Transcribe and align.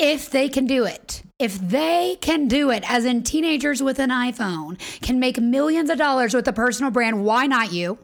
if 0.00 0.30
they 0.30 0.48
can 0.48 0.64
do 0.64 0.86
it, 0.86 1.22
if 1.38 1.58
they 1.58 2.16
can 2.22 2.48
do 2.48 2.70
it, 2.70 2.90
as 2.90 3.04
in 3.04 3.22
teenagers 3.22 3.82
with 3.82 3.98
an 3.98 4.08
iPhone 4.08 4.78
can 5.02 5.20
make 5.20 5.38
millions 5.38 5.90
of 5.90 5.98
dollars 5.98 6.32
with 6.32 6.48
a 6.48 6.54
personal 6.54 6.90
brand, 6.90 7.22
why 7.22 7.46
not 7.46 7.70
you? 7.70 7.98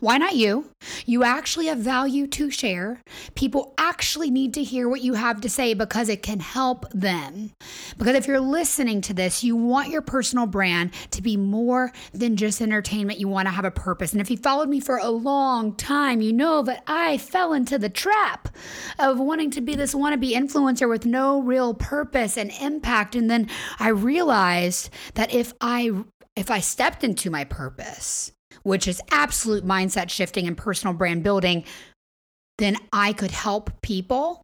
Why 0.00 0.18
not 0.18 0.36
you? 0.36 0.70
You 1.06 1.24
actually 1.24 1.66
have 1.66 1.78
value 1.78 2.26
to 2.28 2.50
share. 2.50 3.02
People 3.34 3.74
actually 3.78 4.30
need 4.30 4.54
to 4.54 4.62
hear 4.62 4.88
what 4.88 5.02
you 5.02 5.14
have 5.14 5.40
to 5.40 5.48
say 5.48 5.74
because 5.74 6.08
it 6.08 6.22
can 6.22 6.40
help 6.40 6.90
them. 6.92 7.52
Because 7.96 8.14
if 8.14 8.26
you're 8.26 8.40
listening 8.40 9.00
to 9.02 9.14
this, 9.14 9.42
you 9.42 9.56
want 9.56 9.90
your 9.90 10.02
personal 10.02 10.46
brand 10.46 10.92
to 11.10 11.22
be 11.22 11.36
more 11.36 11.92
than 12.12 12.36
just 12.36 12.60
entertainment. 12.60 13.18
You 13.18 13.28
want 13.28 13.46
to 13.46 13.52
have 13.52 13.64
a 13.64 13.70
purpose. 13.70 14.12
And 14.12 14.20
if 14.20 14.30
you 14.30 14.36
followed 14.36 14.68
me 14.68 14.80
for 14.80 14.98
a 14.98 15.10
long 15.10 15.74
time, 15.74 16.20
you 16.20 16.32
know 16.32 16.62
that 16.62 16.82
I 16.86 17.18
fell 17.18 17.52
into 17.52 17.78
the 17.78 17.88
trap 17.88 18.48
of 18.98 19.18
wanting 19.18 19.50
to 19.52 19.60
be 19.60 19.74
this 19.74 19.94
wannabe 19.94 20.32
influencer 20.32 20.88
with 20.88 21.06
no 21.06 21.40
real 21.40 21.74
purpose 21.74 22.36
and 22.36 22.50
impact. 22.60 23.14
And 23.14 23.30
then 23.30 23.48
I 23.78 23.88
realized 23.88 24.90
that 25.14 25.32
if 25.32 25.52
I 25.60 25.92
if 26.36 26.52
I 26.52 26.60
stepped 26.60 27.02
into 27.02 27.30
my 27.30 27.42
purpose, 27.42 28.32
which 28.68 28.86
is 28.86 29.00
absolute 29.10 29.66
mindset 29.66 30.10
shifting 30.10 30.46
and 30.46 30.56
personal 30.56 30.94
brand 30.94 31.22
building, 31.22 31.64
then 32.58 32.76
I 32.92 33.14
could 33.14 33.30
help 33.30 33.70
people. 33.80 34.42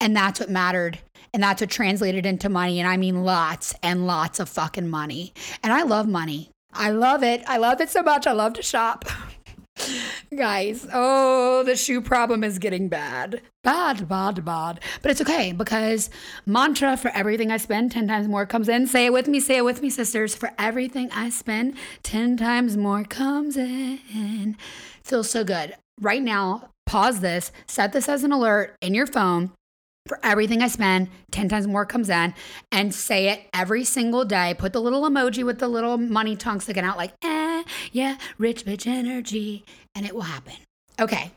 And 0.00 0.16
that's 0.16 0.40
what 0.40 0.48
mattered. 0.48 0.98
And 1.34 1.42
that's 1.42 1.60
what 1.60 1.68
translated 1.70 2.24
into 2.24 2.48
money. 2.48 2.80
And 2.80 2.88
I 2.88 2.96
mean 2.96 3.22
lots 3.22 3.74
and 3.82 4.06
lots 4.06 4.40
of 4.40 4.48
fucking 4.48 4.88
money. 4.88 5.34
And 5.62 5.70
I 5.70 5.82
love 5.82 6.08
money. 6.08 6.50
I 6.72 6.90
love 6.90 7.22
it. 7.22 7.42
I 7.46 7.58
love 7.58 7.80
it 7.82 7.90
so 7.90 8.02
much. 8.02 8.26
I 8.26 8.32
love 8.32 8.54
to 8.54 8.62
shop. 8.62 9.04
Guys, 10.36 10.86
oh, 10.92 11.62
the 11.64 11.76
shoe 11.76 12.00
problem 12.00 12.44
is 12.44 12.58
getting 12.58 12.88
bad. 12.88 13.42
Bad, 13.62 14.08
bad, 14.08 14.44
bad. 14.44 14.80
But 15.02 15.10
it's 15.10 15.20
okay 15.20 15.52
because 15.52 16.10
mantra 16.46 16.96
for 16.96 17.10
everything 17.10 17.50
I 17.50 17.56
spend, 17.56 17.92
10 17.92 18.08
times 18.08 18.28
more 18.28 18.46
comes 18.46 18.68
in. 18.68 18.86
Say 18.86 19.06
it 19.06 19.12
with 19.12 19.28
me, 19.28 19.40
say 19.40 19.58
it 19.58 19.64
with 19.64 19.82
me, 19.82 19.90
sisters. 19.90 20.34
For 20.34 20.52
everything 20.58 21.10
I 21.12 21.30
spend, 21.30 21.76
10 22.02 22.36
times 22.36 22.76
more 22.76 23.04
comes 23.04 23.56
in. 23.56 24.56
Feels 25.02 25.30
so 25.30 25.44
good. 25.44 25.74
Right 26.00 26.22
now, 26.22 26.70
pause 26.86 27.20
this, 27.20 27.52
set 27.66 27.92
this 27.92 28.08
as 28.08 28.24
an 28.24 28.32
alert 28.32 28.76
in 28.80 28.94
your 28.94 29.06
phone 29.06 29.52
for 30.06 30.18
everything 30.22 30.62
I 30.62 30.68
spend, 30.68 31.08
10 31.30 31.48
times 31.48 31.66
more 31.66 31.86
comes 31.86 32.08
in, 32.08 32.34
and 32.72 32.94
say 32.94 33.28
it 33.28 33.42
every 33.54 33.84
single 33.84 34.24
day. 34.24 34.54
Put 34.58 34.72
the 34.72 34.80
little 34.80 35.02
emoji 35.02 35.44
with 35.44 35.58
the 35.58 35.68
little 35.68 35.98
money 35.98 36.36
tongue 36.36 36.60
sticking 36.60 36.84
out, 36.84 36.96
like, 36.96 37.12
eh, 37.22 37.49
yeah, 37.92 38.16
rich 38.38 38.64
bitch 38.64 38.86
energy, 38.86 39.64
and 39.94 40.06
it 40.06 40.14
will 40.14 40.22
happen. 40.22 40.54
Okay. 41.00 41.32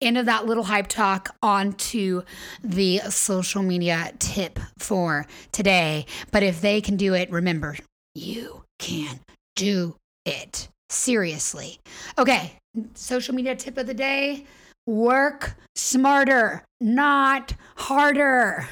End 0.00 0.18
of 0.18 0.26
that 0.26 0.44
little 0.44 0.64
hype 0.64 0.88
talk 0.88 1.34
onto 1.42 2.22
the 2.62 2.98
social 3.08 3.62
media 3.62 4.12
tip 4.18 4.58
for 4.78 5.26
today. 5.52 6.04
But 6.30 6.42
if 6.42 6.60
they 6.60 6.80
can 6.82 6.96
do 6.96 7.14
it, 7.14 7.30
remember, 7.30 7.76
you 8.14 8.64
can 8.78 9.20
do 9.54 9.96
it. 10.26 10.68
Seriously. 10.90 11.78
Okay. 12.18 12.52
Social 12.94 13.34
media 13.34 13.56
tip 13.56 13.78
of 13.78 13.86
the 13.86 13.94
day 13.94 14.44
work 14.86 15.56
smarter, 15.74 16.64
not 16.80 17.54
harder. 17.76 18.68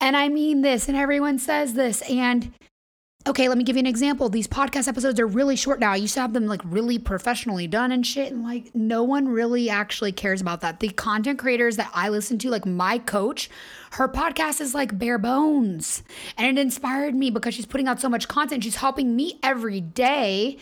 And 0.00 0.16
I 0.16 0.28
mean 0.28 0.60
this, 0.62 0.88
and 0.88 0.96
everyone 0.96 1.38
says 1.38 1.74
this. 1.74 2.02
And 2.02 2.52
okay, 3.26 3.48
let 3.48 3.58
me 3.58 3.64
give 3.64 3.76
you 3.76 3.80
an 3.80 3.86
example. 3.86 4.28
These 4.28 4.46
podcast 4.46 4.86
episodes 4.86 5.18
are 5.18 5.26
really 5.26 5.56
short 5.56 5.80
now. 5.80 5.92
I 5.92 5.96
used 5.96 6.14
to 6.14 6.20
have 6.20 6.32
them 6.32 6.46
like 6.46 6.60
really 6.64 6.98
professionally 6.98 7.66
done 7.66 7.90
and 7.90 8.06
shit. 8.06 8.32
And 8.32 8.44
like, 8.44 8.74
no 8.74 9.02
one 9.02 9.28
really 9.28 9.68
actually 9.68 10.12
cares 10.12 10.40
about 10.40 10.60
that. 10.60 10.80
The 10.80 10.90
content 10.90 11.38
creators 11.38 11.76
that 11.76 11.90
I 11.92 12.08
listen 12.08 12.38
to, 12.38 12.50
like 12.50 12.66
my 12.66 12.98
coach, 12.98 13.50
her 13.92 14.08
podcast 14.08 14.60
is 14.60 14.74
like 14.74 14.96
bare 14.98 15.18
bones. 15.18 16.04
And 16.36 16.46
it 16.46 16.60
inspired 16.60 17.14
me 17.14 17.30
because 17.30 17.54
she's 17.54 17.66
putting 17.66 17.88
out 17.88 18.00
so 18.00 18.08
much 18.08 18.28
content. 18.28 18.64
She's 18.64 18.76
helping 18.76 19.16
me 19.16 19.38
every 19.42 19.80
day 19.80 20.58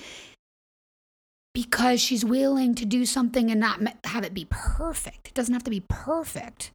because 1.52 2.00
she's 2.00 2.24
willing 2.24 2.74
to 2.74 2.84
do 2.84 3.04
something 3.06 3.50
and 3.50 3.60
not 3.60 3.80
have 4.04 4.24
it 4.24 4.34
be 4.34 4.46
perfect. 4.50 5.28
It 5.28 5.34
doesn't 5.34 5.54
have 5.54 5.64
to 5.64 5.70
be 5.70 5.84
perfect. 5.88 6.72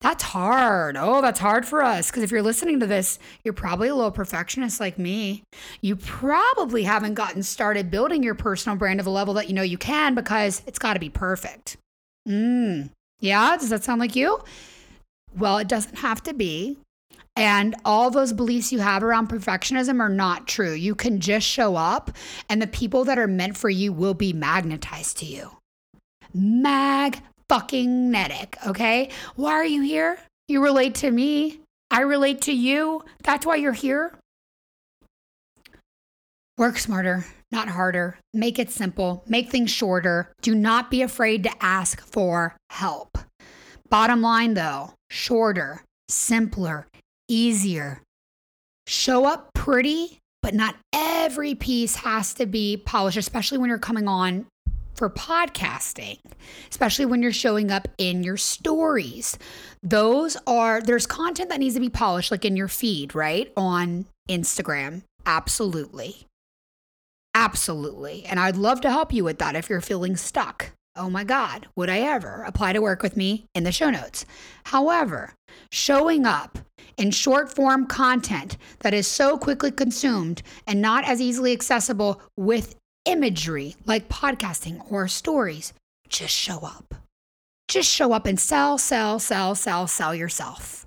That's 0.00 0.22
hard. 0.22 0.96
Oh, 0.96 1.20
that's 1.20 1.38
hard 1.38 1.66
for 1.66 1.82
us. 1.82 2.10
Because 2.10 2.22
if 2.22 2.30
you're 2.30 2.42
listening 2.42 2.80
to 2.80 2.86
this, 2.86 3.18
you're 3.44 3.52
probably 3.52 3.88
a 3.88 3.94
little 3.94 4.10
perfectionist 4.10 4.80
like 4.80 4.98
me. 4.98 5.42
You 5.82 5.94
probably 5.96 6.84
haven't 6.84 7.14
gotten 7.14 7.42
started 7.42 7.90
building 7.90 8.22
your 8.22 8.34
personal 8.34 8.78
brand 8.78 8.98
to 8.98 9.04
the 9.04 9.10
level 9.10 9.34
that 9.34 9.48
you 9.48 9.54
know 9.54 9.62
you 9.62 9.76
can 9.76 10.14
because 10.14 10.62
it's 10.66 10.78
got 10.78 10.94
to 10.94 11.00
be 11.00 11.10
perfect. 11.10 11.76
Mm. 12.26 12.90
Yeah. 13.20 13.56
Does 13.58 13.68
that 13.68 13.84
sound 13.84 14.00
like 14.00 14.16
you? 14.16 14.40
Well, 15.36 15.58
it 15.58 15.68
doesn't 15.68 15.98
have 15.98 16.22
to 16.22 16.32
be. 16.32 16.78
And 17.36 17.76
all 17.84 18.10
those 18.10 18.32
beliefs 18.32 18.72
you 18.72 18.80
have 18.80 19.02
around 19.02 19.28
perfectionism 19.28 20.00
are 20.00 20.08
not 20.08 20.48
true. 20.48 20.72
You 20.72 20.94
can 20.94 21.20
just 21.20 21.46
show 21.46 21.76
up, 21.76 22.10
and 22.48 22.60
the 22.60 22.66
people 22.66 23.04
that 23.04 23.18
are 23.18 23.28
meant 23.28 23.56
for 23.56 23.70
you 23.70 23.92
will 23.92 24.14
be 24.14 24.32
magnetized 24.32 25.18
to 25.18 25.26
you. 25.26 25.50
Mag 26.34 27.22
fucking 27.50 28.12
netic, 28.12 28.64
okay? 28.64 29.10
Why 29.34 29.54
are 29.54 29.64
you 29.64 29.82
here? 29.82 30.20
You 30.46 30.62
relate 30.62 30.94
to 30.96 31.10
me. 31.10 31.58
I 31.90 32.02
relate 32.02 32.42
to 32.42 32.52
you. 32.52 33.02
That's 33.24 33.44
why 33.44 33.56
you're 33.56 33.72
here. 33.72 34.14
Work 36.56 36.78
smarter, 36.78 37.26
not 37.50 37.66
harder. 37.66 38.20
Make 38.32 38.60
it 38.60 38.70
simple. 38.70 39.24
Make 39.26 39.50
things 39.50 39.72
shorter. 39.72 40.32
Do 40.42 40.54
not 40.54 40.92
be 40.92 41.02
afraid 41.02 41.42
to 41.42 41.50
ask 41.60 42.00
for 42.00 42.54
help. 42.70 43.18
Bottom 43.88 44.22
line 44.22 44.54
though, 44.54 44.94
shorter, 45.10 45.82
simpler, 46.08 46.86
easier. 47.26 48.00
Show 48.86 49.24
up 49.24 49.50
pretty, 49.54 50.20
but 50.40 50.54
not 50.54 50.76
every 50.92 51.56
piece 51.56 51.96
has 51.96 52.32
to 52.34 52.46
be 52.46 52.76
polished, 52.76 53.18
especially 53.18 53.58
when 53.58 53.70
you're 53.70 53.78
coming 53.80 54.06
on 54.06 54.46
for 55.00 55.08
podcasting, 55.08 56.18
especially 56.70 57.06
when 57.06 57.22
you're 57.22 57.32
showing 57.32 57.70
up 57.70 57.88
in 57.96 58.22
your 58.22 58.36
stories. 58.36 59.38
Those 59.82 60.36
are, 60.46 60.82
there's 60.82 61.06
content 61.06 61.48
that 61.48 61.58
needs 61.58 61.74
to 61.74 61.80
be 61.80 61.88
polished, 61.88 62.30
like 62.30 62.44
in 62.44 62.54
your 62.54 62.68
feed, 62.68 63.14
right? 63.14 63.50
On 63.56 64.04
Instagram. 64.28 65.00
Absolutely. 65.24 66.26
Absolutely. 67.34 68.26
And 68.26 68.38
I'd 68.38 68.58
love 68.58 68.82
to 68.82 68.90
help 68.90 69.10
you 69.14 69.24
with 69.24 69.38
that 69.38 69.56
if 69.56 69.70
you're 69.70 69.80
feeling 69.80 70.16
stuck. 70.16 70.72
Oh 70.94 71.08
my 71.08 71.24
God, 71.24 71.66
would 71.76 71.88
I 71.88 72.00
ever 72.00 72.44
apply 72.46 72.74
to 72.74 72.82
work 72.82 73.02
with 73.02 73.16
me 73.16 73.46
in 73.54 73.64
the 73.64 73.72
show 73.72 73.88
notes? 73.88 74.26
However, 74.64 75.32
showing 75.72 76.26
up 76.26 76.58
in 76.98 77.10
short 77.10 77.50
form 77.50 77.86
content 77.86 78.58
that 78.80 78.92
is 78.92 79.06
so 79.06 79.38
quickly 79.38 79.70
consumed 79.70 80.42
and 80.66 80.82
not 80.82 81.04
as 81.04 81.22
easily 81.22 81.52
accessible 81.52 82.20
with 82.36 82.74
imagery 83.10 83.76
like 83.86 84.08
podcasting 84.08 84.90
or 84.90 85.08
stories, 85.08 85.72
just 86.08 86.34
show 86.34 86.60
up. 86.60 86.94
Just 87.68 87.90
show 87.90 88.12
up 88.12 88.26
and 88.26 88.38
sell, 88.38 88.78
sell, 88.78 89.18
sell, 89.18 89.54
sell, 89.54 89.86
sell 89.86 90.14
yourself. 90.14 90.86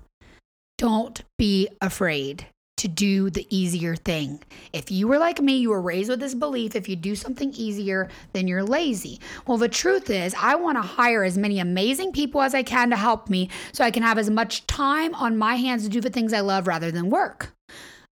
Don't 0.76 1.22
be 1.38 1.68
afraid 1.80 2.46
to 2.76 2.88
do 2.88 3.30
the 3.30 3.46
easier 3.48 3.96
thing. 3.96 4.42
If 4.72 4.90
you 4.90 5.08
were 5.08 5.18
like 5.18 5.40
me, 5.40 5.56
you 5.56 5.70
were 5.70 5.80
raised 5.80 6.10
with 6.10 6.20
this 6.20 6.34
belief 6.34 6.74
if 6.74 6.88
you 6.88 6.96
do 6.96 7.14
something 7.14 7.52
easier, 7.54 8.10
then 8.32 8.48
you're 8.48 8.64
lazy. 8.64 9.20
Well, 9.46 9.56
the 9.56 9.68
truth 9.68 10.10
is, 10.10 10.34
I 10.38 10.56
want 10.56 10.76
to 10.76 10.82
hire 10.82 11.24
as 11.24 11.38
many 11.38 11.60
amazing 11.60 12.12
people 12.12 12.42
as 12.42 12.54
I 12.54 12.62
can 12.62 12.90
to 12.90 12.96
help 12.96 13.30
me 13.30 13.48
so 13.72 13.84
I 13.84 13.90
can 13.90 14.02
have 14.02 14.18
as 14.18 14.28
much 14.28 14.66
time 14.66 15.14
on 15.14 15.38
my 15.38 15.54
hands 15.54 15.84
to 15.84 15.88
do 15.88 16.00
the 16.00 16.10
things 16.10 16.32
I 16.32 16.40
love 16.40 16.66
rather 16.66 16.90
than 16.90 17.08
work. 17.08 17.53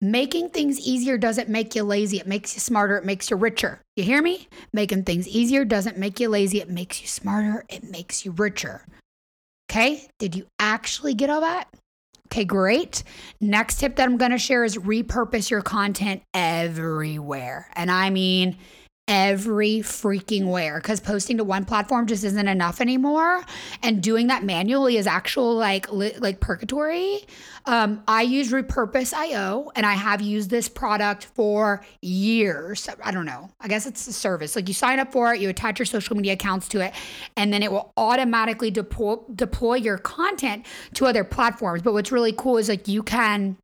Making 0.02 0.48
things 0.48 0.80
easier 0.80 1.18
doesn't 1.18 1.50
make 1.50 1.74
you 1.74 1.82
lazy. 1.82 2.18
It 2.18 2.26
makes 2.26 2.54
you 2.54 2.60
smarter. 2.60 2.96
It 2.96 3.04
makes 3.04 3.30
you 3.30 3.36
richer. 3.36 3.82
You 3.96 4.04
hear 4.04 4.22
me? 4.22 4.48
Making 4.72 5.04
things 5.04 5.28
easier 5.28 5.64
doesn't 5.66 5.98
make 5.98 6.18
you 6.18 6.30
lazy. 6.30 6.60
It 6.60 6.70
makes 6.70 7.02
you 7.02 7.06
smarter. 7.06 7.64
It 7.68 7.84
makes 7.84 8.24
you 8.24 8.30
richer. 8.32 8.86
Okay? 9.70 10.08
Did 10.18 10.34
you 10.34 10.46
actually 10.58 11.12
get 11.12 11.28
all 11.28 11.42
that? 11.42 11.68
Okay, 12.28 12.44
great. 12.44 13.02
Next 13.40 13.80
tip 13.80 13.96
that 13.96 14.08
I'm 14.08 14.16
going 14.16 14.30
to 14.30 14.38
share 14.38 14.64
is 14.64 14.76
repurpose 14.76 15.50
your 15.50 15.62
content 15.62 16.22
everywhere. 16.32 17.68
And 17.74 17.90
I 17.90 18.08
mean, 18.08 18.56
every 19.10 19.80
freaking 19.80 20.46
where 20.46 20.76
because 20.76 21.00
posting 21.00 21.36
to 21.36 21.42
one 21.42 21.64
platform 21.64 22.06
just 22.06 22.22
isn't 22.22 22.46
enough 22.46 22.80
anymore. 22.80 23.44
And 23.82 24.00
doing 24.00 24.28
that 24.28 24.44
manually 24.44 24.96
is 24.96 25.06
actual 25.08 25.56
like 25.56 25.92
li- 25.92 26.14
like 26.18 26.38
purgatory. 26.38 27.26
Um, 27.66 28.02
i 28.08 28.22
use 28.22 28.52
repurpose 28.52 29.12
io 29.12 29.70
and 29.74 29.84
i 29.84 29.92
have 29.92 30.22
used 30.22 30.48
this 30.48 30.68
product 30.68 31.26
for 31.34 31.84
years. 32.00 32.88
I 33.04 33.10
don't 33.10 33.26
know. 33.26 33.50
I 33.60 33.66
guess 33.66 33.84
it's 33.84 34.06
a 34.06 34.12
service. 34.12 34.54
Like 34.54 34.68
you 34.68 34.74
sign 34.74 35.00
up 35.00 35.12
for 35.12 35.34
it 35.34 35.40
you 35.40 35.48
attach 35.48 35.80
your 35.80 35.86
social 35.86 36.16
media 36.16 36.34
accounts 36.34 36.68
to 36.68 36.80
it 36.80 36.94
and 37.36 37.52
then 37.52 37.64
it 37.64 37.72
will 37.72 37.92
automatically 37.96 38.70
deploy 38.70 39.16
deploy 39.34 39.74
your 39.74 39.98
content 39.98 40.64
to 40.94 41.06
other 41.06 41.24
platforms. 41.24 41.82
But 41.82 41.94
what's 41.94 42.12
really 42.12 42.32
cool 42.32 42.58
is 42.58 42.68
like 42.68 42.86
you 42.86 43.02
can 43.02 43.56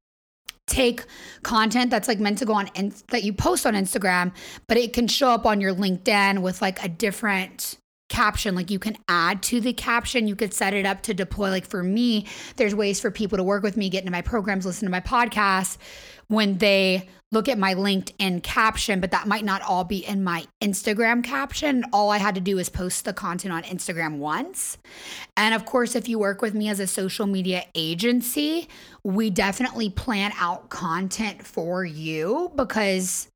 take 0.66 1.04
content 1.42 1.90
that's 1.90 2.08
like 2.08 2.18
meant 2.18 2.38
to 2.38 2.44
go 2.44 2.54
on 2.54 2.68
that 3.08 3.22
you 3.22 3.32
post 3.32 3.66
on 3.66 3.74
Instagram, 3.74 4.32
but 4.66 4.76
it 4.76 4.92
can 4.92 5.08
show 5.08 5.30
up 5.30 5.46
on 5.46 5.60
your 5.60 5.74
LinkedIn 5.74 6.42
with 6.42 6.60
like 6.60 6.82
a 6.84 6.88
different 6.88 7.78
caption. 8.08 8.54
Like 8.54 8.70
you 8.70 8.78
can 8.78 8.96
add 9.08 9.42
to 9.44 9.60
the 9.60 9.72
caption. 9.72 10.28
You 10.28 10.36
could 10.36 10.54
set 10.54 10.74
it 10.74 10.86
up 10.86 11.02
to 11.02 11.14
deploy. 11.14 11.50
Like 11.50 11.66
for 11.66 11.82
me 11.82 12.26
there's 12.56 12.74
ways 12.74 13.00
for 13.00 13.10
people 13.10 13.38
to 13.38 13.44
work 13.44 13.62
with 13.62 13.76
me 13.76 13.88
get 13.88 14.00
into 14.00 14.12
my 14.12 14.22
programs 14.22 14.66
listen 14.66 14.86
to 14.86 14.90
my 14.90 15.00
podcasts 15.00 15.78
when 16.28 16.58
they 16.58 17.08
look 17.32 17.48
at 17.48 17.58
my 17.58 17.74
LinkedIn 17.74 18.42
caption, 18.42 19.00
but 19.00 19.10
that 19.10 19.26
might 19.26 19.44
not 19.44 19.60
all 19.62 19.84
be 19.84 19.98
in 19.98 20.22
my 20.22 20.46
Instagram 20.62 21.24
caption. 21.24 21.84
All 21.92 22.10
I 22.10 22.18
had 22.18 22.36
to 22.36 22.40
do 22.40 22.58
is 22.58 22.68
post 22.68 23.04
the 23.04 23.12
content 23.12 23.52
on 23.52 23.62
Instagram 23.64 24.18
once. 24.18 24.78
And 25.36 25.54
of 25.54 25.66
course, 25.66 25.96
if 25.96 26.08
you 26.08 26.18
work 26.18 26.40
with 26.40 26.54
me 26.54 26.68
as 26.68 26.78
a 26.80 26.86
social 26.86 27.26
media 27.26 27.64
agency, 27.74 28.68
we 29.02 29.30
definitely 29.30 29.90
plan 29.90 30.32
out 30.38 30.70
content 30.70 31.44
for 31.44 31.84
you 31.84 32.52
because 32.54 33.28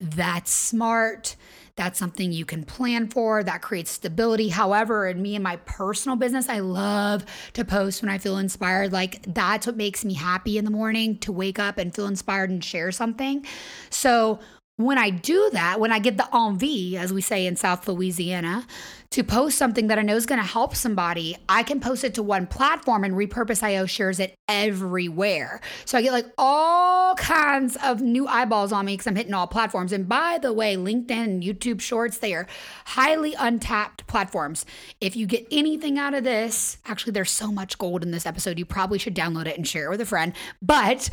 that's 0.00 0.52
smart. 0.52 1.36
That's 1.76 1.98
something 1.98 2.32
you 2.32 2.44
can 2.44 2.64
plan 2.64 3.08
for. 3.08 3.42
That 3.44 3.62
creates 3.62 3.90
stability. 3.90 4.48
However, 4.48 5.06
in 5.06 5.22
me 5.22 5.36
and 5.36 5.44
my 5.44 5.56
personal 5.58 6.16
business, 6.16 6.48
I 6.48 6.58
love 6.58 7.24
to 7.52 7.64
post 7.64 8.02
when 8.02 8.08
I 8.08 8.18
feel 8.18 8.38
inspired. 8.38 8.92
Like 8.92 9.22
that's 9.32 9.66
what 9.66 9.76
makes 9.76 10.04
me 10.04 10.14
happy 10.14 10.58
in 10.58 10.64
the 10.64 10.70
morning 10.72 11.18
to 11.18 11.32
wake 11.32 11.58
up 11.58 11.78
and 11.78 11.94
feel 11.94 12.06
inspired 12.06 12.50
and 12.50 12.62
share 12.62 12.90
something. 12.90 13.46
So, 13.90 14.40
when 14.78 14.96
I 14.96 15.10
do 15.10 15.50
that, 15.54 15.80
when 15.80 15.90
I 15.90 15.98
get 15.98 16.16
the 16.16 16.28
envie, 16.34 16.96
as 16.96 17.12
we 17.12 17.20
say 17.20 17.46
in 17.46 17.56
South 17.56 17.88
Louisiana, 17.88 18.64
to 19.10 19.24
post 19.24 19.58
something 19.58 19.88
that 19.88 19.98
I 19.98 20.02
know 20.02 20.14
is 20.14 20.24
going 20.24 20.40
to 20.40 20.46
help 20.46 20.76
somebody, 20.76 21.36
I 21.48 21.64
can 21.64 21.80
post 21.80 22.04
it 22.04 22.14
to 22.14 22.22
one 22.22 22.46
platform 22.46 23.02
and 23.02 23.14
Repurpose 23.14 23.60
IO 23.60 23.86
shares 23.86 24.20
it 24.20 24.36
everywhere. 24.46 25.60
So 25.84 25.98
I 25.98 26.02
get 26.02 26.12
like 26.12 26.26
all 26.38 27.16
kinds 27.16 27.76
of 27.82 28.00
new 28.02 28.28
eyeballs 28.28 28.70
on 28.70 28.86
me 28.86 28.92
because 28.92 29.08
I'm 29.08 29.16
hitting 29.16 29.34
all 29.34 29.48
platforms. 29.48 29.92
And 29.92 30.08
by 30.08 30.38
the 30.40 30.52
way, 30.52 30.76
LinkedIn 30.76 31.10
and 31.10 31.42
YouTube 31.42 31.80
Shorts, 31.80 32.18
they 32.18 32.32
are 32.34 32.46
highly 32.86 33.34
untapped 33.34 34.06
platforms. 34.06 34.64
If 35.00 35.16
you 35.16 35.26
get 35.26 35.44
anything 35.50 35.98
out 35.98 36.14
of 36.14 36.22
this, 36.22 36.78
actually, 36.86 37.12
there's 37.12 37.32
so 37.32 37.50
much 37.50 37.78
gold 37.78 38.04
in 38.04 38.12
this 38.12 38.26
episode. 38.26 38.60
You 38.60 38.64
probably 38.64 38.98
should 39.00 39.16
download 39.16 39.46
it 39.46 39.56
and 39.56 39.66
share 39.66 39.86
it 39.86 39.90
with 39.90 40.00
a 40.02 40.06
friend. 40.06 40.34
But 40.62 41.08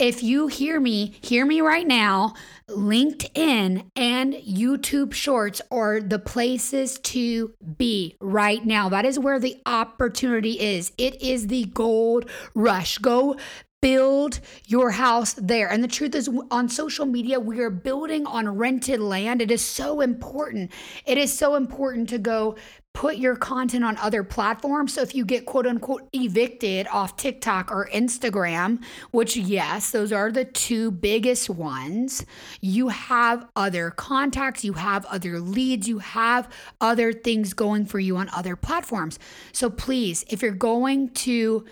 if 0.00 0.22
you 0.22 0.46
hear 0.46 0.80
me, 0.80 1.14
hear 1.20 1.44
me 1.44 1.60
right 1.60 1.86
now, 1.86 2.32
LinkedIn 2.68 3.90
and 3.94 4.32
YouTube 4.34 5.12
Shorts 5.12 5.60
are 5.70 6.00
the 6.00 6.18
places 6.18 6.98
to 7.00 7.52
be 7.76 8.16
right 8.20 8.64
now. 8.64 8.88
That 8.88 9.04
is 9.04 9.18
where 9.18 9.38
the 9.38 9.60
opportunity 9.66 10.58
is. 10.58 10.92
It 10.96 11.20
is 11.20 11.48
the 11.48 11.66
gold 11.66 12.30
rush. 12.54 12.96
Go 12.98 13.36
build 13.82 14.40
your 14.66 14.90
house 14.90 15.32
there. 15.34 15.70
And 15.70 15.82
the 15.82 15.88
truth 15.88 16.14
is, 16.14 16.30
on 16.50 16.68
social 16.68 17.06
media, 17.06 17.40
we 17.40 17.60
are 17.60 17.70
building 17.70 18.26
on 18.26 18.48
rented 18.56 19.00
land. 19.00 19.40
It 19.40 19.50
is 19.50 19.64
so 19.64 20.00
important. 20.00 20.70
It 21.06 21.18
is 21.18 21.36
so 21.36 21.54
important 21.54 22.08
to 22.10 22.18
go 22.18 22.56
put 22.92 23.16
your 23.16 23.36
content 23.36 23.84
on 23.84 23.96
other 23.98 24.22
platforms. 24.22 24.94
So 24.94 25.02
if 25.02 25.14
you 25.14 25.24
get 25.24 25.46
quote 25.46 25.66
unquote 25.66 26.08
evicted 26.12 26.86
off 26.88 27.16
TikTok 27.16 27.70
or 27.70 27.88
Instagram, 27.92 28.82
which, 29.10 29.36
yes, 29.36 29.90
those 29.90 30.12
are 30.12 30.30
the 30.30 30.44
two 30.44 30.90
biggest 30.90 31.48
ones, 31.48 32.26
you 32.60 32.88
have 32.88 33.48
other 33.56 33.90
contacts, 33.90 34.64
you 34.64 34.74
have 34.74 35.06
other 35.06 35.40
leads, 35.40 35.88
you 35.88 35.98
have 35.98 36.48
other 36.80 37.12
things 37.12 37.54
going 37.54 37.86
for 37.86 37.98
you 37.98 38.16
on 38.16 38.28
other 38.34 38.56
platforms. 38.56 39.18
So 39.52 39.70
please, 39.70 40.24
if 40.28 40.42
you're 40.42 40.52
going 40.52 41.10
to 41.10 41.64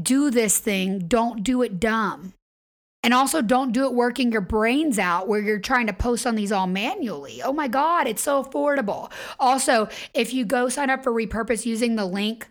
do 0.00 0.30
this 0.30 0.58
thing, 0.58 1.06
don't 1.06 1.42
do 1.42 1.62
it 1.62 1.80
dumb. 1.80 2.34
And 3.02 3.14
also, 3.14 3.40
don't 3.40 3.72
do 3.72 3.84
it 3.84 3.94
working 3.94 4.32
your 4.32 4.40
brains 4.40 4.98
out 4.98 5.28
where 5.28 5.40
you're 5.40 5.60
trying 5.60 5.86
to 5.86 5.92
post 5.92 6.26
on 6.26 6.34
these 6.34 6.50
all 6.50 6.66
manually. 6.66 7.40
Oh 7.40 7.52
my 7.52 7.68
God, 7.68 8.08
it's 8.08 8.22
so 8.22 8.42
affordable. 8.42 9.12
Also, 9.38 9.88
if 10.12 10.34
you 10.34 10.44
go 10.44 10.68
sign 10.68 10.90
up 10.90 11.04
for 11.04 11.12
Repurpose 11.12 11.64
using 11.64 11.94
the 11.94 12.06
link 12.06 12.48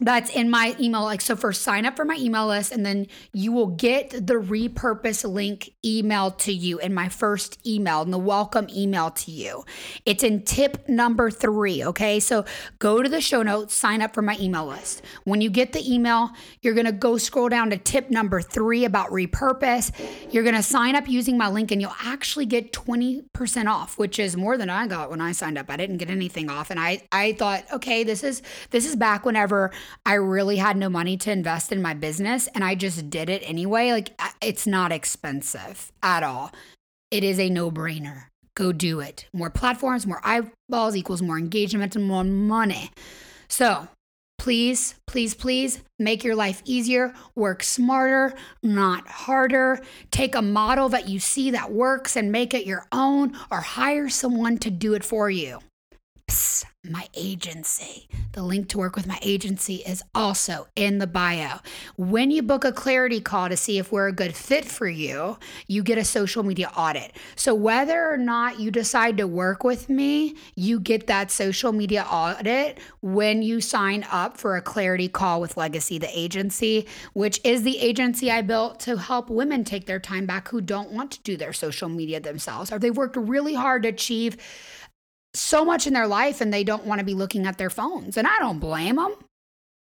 that's 0.00 0.30
in 0.30 0.48
my 0.48 0.74
email. 0.80 1.02
Like, 1.02 1.20
so 1.20 1.36
first 1.36 1.62
sign 1.62 1.84
up 1.84 1.96
for 1.96 2.04
my 2.04 2.16
email 2.16 2.46
list, 2.46 2.72
and 2.72 2.84
then 2.84 3.06
you 3.32 3.52
will 3.52 3.68
get 3.68 4.10
the 4.10 4.34
repurpose 4.34 5.30
link 5.30 5.70
emailed 5.84 6.38
to 6.38 6.52
you 6.52 6.78
in 6.78 6.94
my 6.94 7.08
first 7.08 7.64
email 7.66 8.02
and 8.02 8.12
the 8.12 8.18
welcome 8.18 8.66
email 8.70 9.10
to 9.10 9.30
you. 9.30 9.64
It's 10.06 10.24
in 10.24 10.42
tip 10.42 10.88
number 10.88 11.30
three. 11.30 11.84
Okay. 11.84 12.18
So 12.20 12.44
go 12.78 13.02
to 13.02 13.08
the 13.08 13.20
show 13.20 13.42
notes, 13.42 13.74
sign 13.74 14.00
up 14.00 14.14
for 14.14 14.22
my 14.22 14.36
email 14.40 14.66
list. 14.66 15.02
When 15.24 15.40
you 15.40 15.50
get 15.50 15.72
the 15.72 15.92
email, 15.92 16.30
you're 16.62 16.74
going 16.74 16.86
to 16.86 16.92
go 16.92 17.18
scroll 17.18 17.48
down 17.48 17.70
to 17.70 17.76
tip 17.76 18.10
number 18.10 18.40
three 18.40 18.84
about 18.84 19.10
repurpose. 19.10 19.92
You're 20.32 20.44
going 20.44 20.54
to 20.54 20.62
sign 20.62 20.96
up 20.96 21.08
using 21.08 21.36
my 21.36 21.48
link, 21.48 21.70
and 21.70 21.80
you'll 21.80 21.96
actually 22.02 22.46
get 22.46 22.72
20% 22.72 23.66
off, 23.66 23.98
which 23.98 24.18
is 24.18 24.36
more 24.36 24.56
than 24.56 24.70
I 24.70 24.86
got 24.86 25.10
when 25.10 25.20
I 25.20 25.32
signed 25.32 25.58
up. 25.58 25.66
I 25.68 25.76
didn't 25.76 25.98
get 25.98 26.08
anything 26.08 26.48
off. 26.48 26.70
And 26.70 26.80
I, 26.80 27.02
I 27.12 27.32
thought, 27.34 27.64
okay, 27.72 28.04
this 28.04 28.24
is, 28.24 28.42
this 28.70 28.86
is 28.86 28.96
back 28.96 29.24
whenever 29.24 29.70
I 30.04 30.14
really 30.14 30.56
had 30.56 30.76
no 30.76 30.88
money 30.88 31.16
to 31.18 31.30
invest 31.30 31.72
in 31.72 31.82
my 31.82 31.94
business 31.94 32.48
and 32.54 32.64
I 32.64 32.74
just 32.74 33.10
did 33.10 33.28
it 33.28 33.42
anyway. 33.44 33.92
Like, 33.92 34.20
it's 34.40 34.66
not 34.66 34.92
expensive 34.92 35.92
at 36.02 36.22
all. 36.22 36.52
It 37.10 37.24
is 37.24 37.38
a 37.38 37.50
no 37.50 37.70
brainer. 37.70 38.24
Go 38.54 38.72
do 38.72 39.00
it. 39.00 39.26
More 39.32 39.50
platforms, 39.50 40.06
more 40.06 40.20
eyeballs 40.24 40.96
equals 40.96 41.22
more 41.22 41.38
engagement 41.38 41.96
and 41.96 42.04
more 42.04 42.24
money. 42.24 42.90
So, 43.48 43.88
please, 44.38 44.94
please, 45.06 45.34
please 45.34 45.82
make 45.98 46.24
your 46.24 46.34
life 46.34 46.62
easier. 46.64 47.14
Work 47.34 47.62
smarter, 47.62 48.34
not 48.62 49.06
harder. 49.06 49.80
Take 50.10 50.34
a 50.34 50.42
model 50.42 50.88
that 50.90 51.08
you 51.08 51.20
see 51.20 51.50
that 51.50 51.72
works 51.72 52.16
and 52.16 52.32
make 52.32 52.54
it 52.54 52.66
your 52.66 52.86
own 52.92 53.36
or 53.50 53.60
hire 53.60 54.08
someone 54.08 54.58
to 54.58 54.70
do 54.70 54.94
it 54.94 55.04
for 55.04 55.30
you. 55.30 55.60
My 56.88 57.08
agency. 57.12 58.08
The 58.32 58.42
link 58.42 58.68
to 58.68 58.78
work 58.78 58.96
with 58.96 59.06
my 59.06 59.18
agency 59.20 59.76
is 59.76 60.02
also 60.14 60.68
in 60.76 60.98
the 60.98 61.06
bio. 61.06 61.58
When 61.96 62.30
you 62.30 62.42
book 62.42 62.64
a 62.64 62.72
clarity 62.72 63.20
call 63.20 63.48
to 63.50 63.56
see 63.56 63.78
if 63.78 63.92
we're 63.92 64.08
a 64.08 64.12
good 64.12 64.34
fit 64.34 64.64
for 64.64 64.88
you, 64.88 65.36
you 65.66 65.82
get 65.82 65.98
a 65.98 66.04
social 66.04 66.42
media 66.42 66.70
audit. 66.74 67.12
So, 67.36 67.54
whether 67.54 68.08
or 68.10 68.16
not 68.16 68.60
you 68.60 68.70
decide 68.70 69.18
to 69.18 69.26
work 69.26 69.62
with 69.62 69.90
me, 69.90 70.36
you 70.54 70.80
get 70.80 71.06
that 71.08 71.30
social 71.30 71.72
media 71.72 72.04
audit 72.04 72.78
when 73.02 73.42
you 73.42 73.60
sign 73.60 74.06
up 74.10 74.38
for 74.38 74.56
a 74.56 74.62
clarity 74.62 75.08
call 75.08 75.40
with 75.40 75.58
Legacy, 75.58 75.98
the 75.98 76.18
agency, 76.18 76.86
which 77.12 77.40
is 77.44 77.62
the 77.62 77.78
agency 77.78 78.30
I 78.30 78.40
built 78.40 78.80
to 78.80 78.96
help 78.96 79.28
women 79.28 79.64
take 79.64 79.86
their 79.86 80.00
time 80.00 80.24
back 80.24 80.48
who 80.48 80.60
don't 80.60 80.92
want 80.92 81.10
to 81.10 81.20
do 81.22 81.36
their 81.36 81.52
social 81.52 81.88
media 81.88 82.20
themselves 82.20 82.72
or 82.72 82.78
they've 82.78 82.96
worked 82.96 83.16
really 83.16 83.54
hard 83.54 83.82
to 83.82 83.90
achieve 83.90 84.36
so 85.34 85.64
much 85.64 85.86
in 85.86 85.92
their 85.92 86.06
life 86.06 86.40
and 86.40 86.52
they 86.52 86.64
don't 86.64 86.86
want 86.86 86.98
to 86.98 87.04
be 87.04 87.14
looking 87.14 87.46
at 87.46 87.58
their 87.58 87.70
phones. 87.70 88.16
And 88.16 88.26
I 88.26 88.38
don't 88.38 88.58
blame 88.58 88.96
them. 88.96 89.14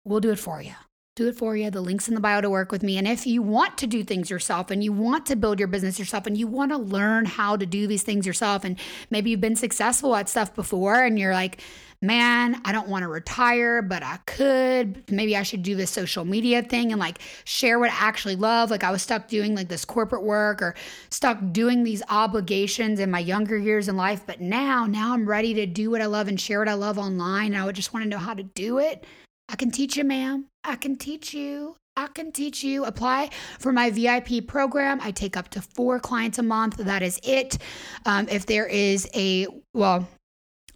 We'll 0.04 0.20
do 0.20 0.30
it 0.30 0.38
for 0.38 0.60
you. 0.62 0.72
Do 1.16 1.28
it 1.28 1.36
for 1.36 1.56
you. 1.56 1.70
The 1.70 1.80
link's 1.80 2.08
in 2.08 2.14
the 2.14 2.20
bio 2.20 2.40
to 2.40 2.50
work 2.50 2.72
with 2.72 2.82
me. 2.82 2.98
And 2.98 3.06
if 3.06 3.26
you 3.26 3.40
want 3.40 3.78
to 3.78 3.86
do 3.86 4.02
things 4.02 4.30
yourself 4.30 4.70
and 4.70 4.82
you 4.82 4.92
want 4.92 5.26
to 5.26 5.36
build 5.36 5.58
your 5.58 5.68
business 5.68 5.98
yourself 5.98 6.26
and 6.26 6.36
you 6.36 6.46
want 6.46 6.72
to 6.72 6.78
learn 6.78 7.24
how 7.24 7.56
to 7.56 7.66
do 7.66 7.86
these 7.86 8.02
things 8.02 8.26
yourself, 8.26 8.64
and 8.64 8.78
maybe 9.10 9.30
you've 9.30 9.40
been 9.40 9.54
successful 9.54 10.16
at 10.16 10.28
stuff 10.28 10.54
before 10.54 11.04
and 11.04 11.18
you're 11.18 11.32
like, 11.32 11.60
man, 12.00 12.60
I 12.64 12.72
don't 12.72 12.88
want 12.88 13.02
to 13.02 13.08
retire, 13.08 13.82
but 13.82 14.02
I 14.02 14.18
could. 14.26 15.10
Maybe 15.10 15.36
I 15.36 15.42
should 15.42 15.62
do 15.62 15.74
this 15.74 15.90
social 15.90 16.24
media 16.24 16.62
thing 16.62 16.92
and 16.92 17.00
like 17.00 17.18
share 17.44 17.78
what 17.78 17.90
I 17.90 17.96
actually 17.96 18.36
love. 18.36 18.70
Like 18.70 18.84
I 18.84 18.90
was 18.90 19.02
stuck 19.02 19.28
doing 19.28 19.54
like 19.54 19.68
this 19.68 19.84
corporate 19.84 20.22
work 20.22 20.62
or 20.62 20.74
stuck 21.10 21.38
doing 21.52 21.84
these 21.84 22.02
obligations 22.08 23.00
in 23.00 23.10
my 23.10 23.20
younger 23.20 23.56
years 23.56 23.88
in 23.88 23.96
life. 23.96 24.22
But 24.26 24.40
now, 24.40 24.86
now 24.86 25.12
I'm 25.12 25.28
ready 25.28 25.54
to 25.54 25.66
do 25.66 25.90
what 25.90 26.00
I 26.00 26.06
love 26.06 26.28
and 26.28 26.40
share 26.40 26.58
what 26.58 26.68
I 26.68 26.74
love 26.74 26.98
online. 26.98 27.54
And 27.54 27.62
I 27.62 27.64
would 27.64 27.76
just 27.76 27.92
want 27.92 28.04
to 28.04 28.08
know 28.08 28.18
how 28.18 28.34
to 28.34 28.42
do 28.42 28.78
it. 28.78 29.04
I 29.48 29.56
can 29.56 29.70
teach 29.70 29.96
you, 29.96 30.04
ma'am. 30.04 30.46
I 30.62 30.76
can 30.76 30.96
teach 30.96 31.34
you. 31.34 31.76
I 31.96 32.08
can 32.08 32.32
teach 32.32 32.64
you. 32.64 32.84
Apply 32.84 33.30
for 33.58 33.72
my 33.72 33.90
VIP 33.90 34.46
program. 34.46 34.98
I 35.02 35.10
take 35.10 35.36
up 35.36 35.48
to 35.50 35.62
four 35.62 36.00
clients 36.00 36.38
a 36.38 36.42
month. 36.42 36.76
That 36.78 37.02
is 37.02 37.20
it. 37.22 37.58
Um, 38.06 38.28
if 38.28 38.46
there 38.46 38.66
is 38.66 39.08
a, 39.14 39.46
well, 39.74 40.08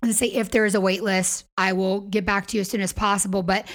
let's 0.02 0.18
say 0.18 0.26
if 0.26 0.50
there 0.50 0.64
is 0.64 0.74
a 0.74 0.80
wait 0.80 1.02
list, 1.02 1.46
I 1.56 1.72
will 1.72 2.00
get 2.00 2.24
back 2.24 2.46
to 2.48 2.56
you 2.56 2.60
as 2.60 2.70
soon 2.70 2.80
as 2.80 2.92
possible. 2.92 3.42
But 3.42 3.66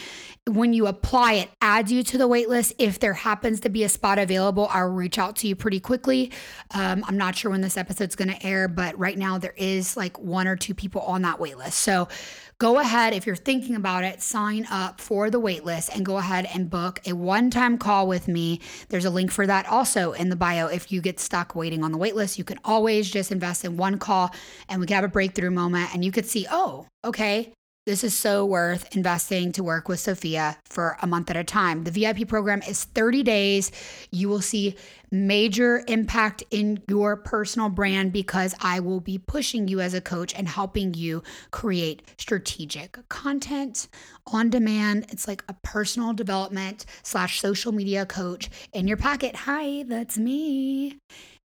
when 0.46 0.74
you 0.74 0.88
apply, 0.88 1.34
it 1.34 1.50
adds 1.62 1.90
you 1.90 2.04
to 2.04 2.18
the 2.18 2.28
wait 2.28 2.50
list. 2.50 2.74
If 2.78 3.00
there 3.00 3.14
happens 3.14 3.62
to 3.62 3.70
be 3.70 3.86
a 3.86 3.90
spot 3.90 4.20
available, 4.20 4.68
I'll 4.72 4.90
reach 4.90 5.18
out 5.18 5.38
to 5.38 5.48
you 5.48 5.56
pretty 5.56 5.80
quickly. 5.80 6.34
Um, 6.72 7.06
I'm 7.08 7.18
not 7.18 7.36
sure 7.36 7.50
when 7.50 7.62
this 7.62 7.78
episode's 7.78 8.16
going 8.16 8.30
to 8.30 8.46
air, 8.46 8.68
but 8.68 8.98
right 9.00 9.18
now 9.18 9.38
there 9.38 9.54
is 9.56 9.96
like 9.96 10.20
one 10.20 10.48
or 10.48 10.58
two 10.58 10.74
people 10.74 11.02
on 11.02 11.22
that 11.22 11.40
wait 11.40 11.58
list. 11.58 11.80
So 11.80 12.10
go 12.58 12.80
ahead, 12.80 13.14
if 13.14 13.26
you're 13.26 13.38
thinking 13.38 13.76
about 13.76 14.04
it, 14.04 14.22
sign 14.22 14.68
up 14.70 15.00
for 15.00 15.30
the 15.30 15.40
waitlist 15.40 15.96
and 15.96 16.06
go 16.06 16.18
ahead 16.18 16.46
and 16.54 16.70
book 16.70 17.00
a 17.06 17.14
one 17.14 17.50
time 17.50 17.78
call 17.78 18.06
with 18.06 18.28
me. 18.28 18.60
There's 18.90 19.06
a 19.06 19.10
link 19.10 19.32
for 19.32 19.48
that 19.48 19.66
also 19.68 20.12
in 20.12 20.28
the 20.28 20.36
bio. 20.36 20.68
If 20.68 20.92
you 20.92 21.00
get 21.00 21.22
stuck 21.22 21.56
waiting 21.56 21.86
on 21.86 21.94
the 21.94 21.98
waitlist, 21.98 22.38
you 22.38 22.44
can 22.44 22.60
always 22.66 23.10
just 23.10 23.32
invest 23.32 23.64
in 23.64 23.78
one 23.78 23.98
call 23.98 24.36
and 24.68 24.82
we 24.82 24.88
can 24.88 24.96
have 24.96 25.06
a 25.06 25.08
breakthrough 25.08 25.52
moment 25.52 25.94
and 25.94 26.04
you 26.04 26.12
could 26.12 26.26
see, 26.26 26.46
oh, 26.52 26.86
okay, 27.06 27.54
This 27.86 28.06
is 28.06 28.18
so 28.18 28.46
worth 28.46 28.96
investing 28.96 29.52
to 29.52 29.64
work 29.64 29.90
with 29.90 30.00
Sophia 30.00 30.58
for 30.64 30.98
a 31.02 31.08
month 31.08 31.30
at 31.30 31.36
a 31.36 31.44
time. 31.44 31.84
The 31.84 31.92
VIP 31.92 32.30
program 32.30 32.62
is 32.62 32.86
30 32.86 33.24
days. 33.24 33.74
You 34.10 34.30
will 34.30 34.40
see 34.40 34.78
major 35.12 35.84
impact 35.90 36.46
in 36.50 36.82
your 36.88 37.18
personal 37.18 37.68
brand 37.68 38.14
because 38.14 38.56
I 38.62 38.80
will 38.80 39.02
be 39.02 39.18
pushing 39.18 39.68
you 39.68 39.82
as 39.82 39.94
a 39.94 40.00
coach 40.00 40.34
and 40.34 40.48
helping 40.48 40.94
you 40.94 41.24
create 41.52 42.04
strategic 42.18 42.98
content 43.10 43.90
on 44.28 44.50
demand. 44.50 45.08
It's 45.10 45.28
like 45.28 45.44
a 45.50 45.56
personal 45.62 46.14
development 46.14 46.86
slash 47.04 47.42
social 47.42 47.74
media 47.74 48.06
coach 48.06 48.50
in 48.72 48.88
your 48.88 48.98
pocket. 48.98 49.36
Hi, 49.36 49.84
that's 49.84 50.18
me. 50.18 51.00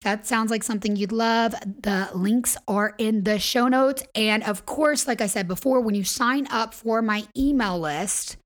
That 0.02 0.28
sounds 0.28 0.52
like 0.52 0.64
something 0.64 0.96
you'd 0.96 1.12
love. 1.12 1.56
The 1.66 2.10
links 2.14 2.58
are 2.68 2.94
in 2.98 3.24
the 3.24 3.40
show 3.40 3.68
notes. 3.68 4.04
And 4.14 4.44
of 4.44 4.66
course, 4.66 5.08
like 5.08 5.22
I 5.22 5.28
said 5.28 5.48
before, 5.48 5.82
when 5.82 5.96
you 5.96 6.04
sign 6.04 6.48
up 6.52 6.74
for 6.74 7.02
my 7.02 7.26
email 7.36 7.80
list, 7.80 8.38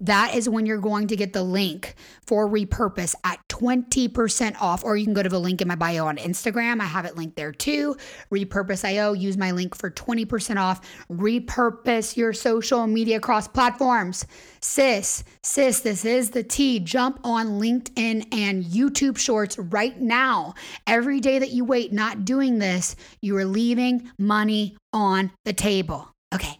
that 0.00 0.34
is 0.34 0.48
when 0.48 0.66
you're 0.66 0.78
going 0.78 1.06
to 1.08 1.16
get 1.16 1.32
the 1.32 1.42
link 1.42 1.94
for 2.26 2.48
repurpose 2.48 3.14
at 3.22 3.38
20% 3.48 4.60
off 4.60 4.84
or 4.84 4.96
you 4.96 5.04
can 5.04 5.14
go 5.14 5.22
to 5.22 5.28
the 5.28 5.38
link 5.38 5.62
in 5.62 5.68
my 5.68 5.76
bio 5.76 6.06
on 6.06 6.16
instagram. 6.16 6.80
I 6.80 6.84
have 6.84 7.04
it 7.04 7.16
linked 7.16 7.36
there 7.36 7.52
too. 7.52 7.96
Repurpose.io 8.32 9.12
use 9.12 9.36
my 9.36 9.52
link 9.52 9.76
for 9.76 9.90
20% 9.90 10.56
off. 10.56 10.80
Repurpose 11.10 12.16
your 12.16 12.32
social 12.32 12.86
media 12.86 13.18
across 13.18 13.46
platforms. 13.46 14.26
Sis 14.60 15.22
sis 15.42 15.80
this 15.80 16.04
is 16.04 16.30
the 16.30 16.42
t. 16.42 16.80
Jump 16.80 17.20
on 17.22 17.60
linkedin 17.60 18.26
and 18.34 18.64
youtube 18.64 19.16
shorts 19.16 19.58
right 19.58 20.00
now. 20.00 20.54
Every 20.86 21.20
day 21.20 21.38
that 21.38 21.50
you 21.50 21.64
wait 21.64 21.92
not 21.92 22.24
doing 22.24 22.58
this 22.58 22.96
you 23.20 23.36
are 23.36 23.44
leaving 23.44 24.10
money 24.18 24.76
on 24.92 25.30
the 25.44 25.52
table. 25.52 26.10
Okay 26.34 26.58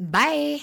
bye 0.00 0.60